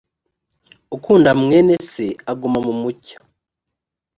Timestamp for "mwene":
1.41-1.75